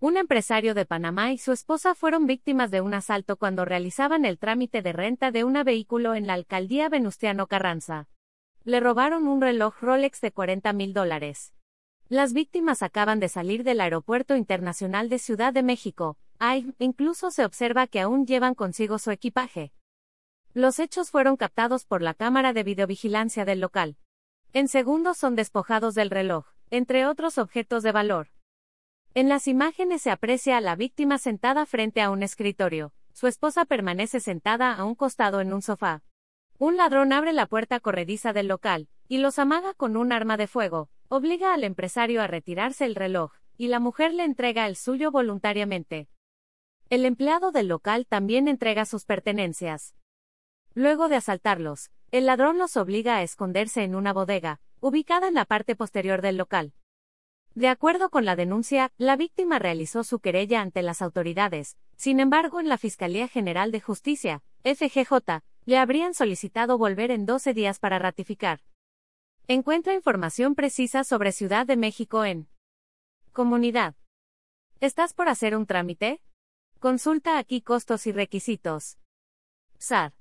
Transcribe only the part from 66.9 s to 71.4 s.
en 12 días para ratificar. Encuentra información precisa sobre